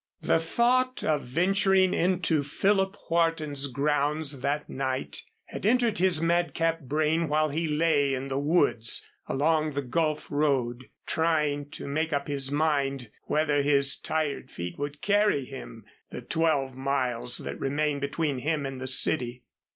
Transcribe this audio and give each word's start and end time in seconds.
The 0.23 0.39
thought 0.39 1.03
of 1.03 1.25
venturing 1.25 1.93
into 1.93 2.41
Philip 2.41 2.97
Wharton's 3.11 3.67
grounds 3.67 4.39
that 4.39 4.67
night 4.67 5.21
had 5.45 5.63
entered 5.63 5.99
his 5.99 6.19
madcap 6.23 6.79
brain 6.81 7.27
while 7.29 7.49
he 7.49 7.67
lay 7.67 8.15
in 8.15 8.27
the 8.27 8.39
woods 8.39 9.07
along 9.27 9.73
the 9.73 9.83
Gulf 9.83 10.25
Road, 10.31 10.89
trying 11.05 11.69
to 11.69 11.87
make 11.87 12.11
up 12.11 12.27
his 12.27 12.51
mind 12.51 13.11
whether 13.25 13.61
his 13.61 13.95
tired 13.95 14.49
feet 14.49 14.75
would 14.79 15.03
carry 15.03 15.45
him 15.45 15.85
the 16.09 16.23
twelve 16.23 16.73
miles 16.73 17.37
that 17.37 17.59
remained 17.59 18.01
between 18.01 18.39
him 18.39 18.65
and 18.65 18.81
the 18.81 18.87
city. 18.87 19.43